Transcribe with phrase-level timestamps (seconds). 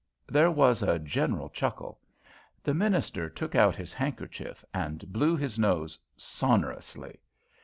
[0.27, 1.99] There was a general chuckle.
[2.63, 7.19] The minister took out his handkerchief and blew his nose sonorously.